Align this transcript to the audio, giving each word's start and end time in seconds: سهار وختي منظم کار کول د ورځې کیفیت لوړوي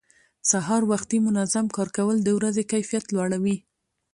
سهار 0.51 0.81
وختي 0.91 1.17
منظم 1.27 1.65
کار 1.75 1.89
کول 1.97 2.17
د 2.23 2.29
ورځې 2.37 2.63
کیفیت 2.71 3.05
لوړوي 3.15 3.57